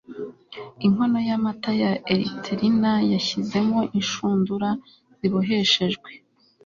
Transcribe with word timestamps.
inkono 0.85 1.17
y'amata 1.27 1.71
ya 1.81 1.91
erythrina, 2.13 2.91
yashyizemo 3.13 3.79
inshundura 3.99 4.69
ziboheshejwe 5.19 6.09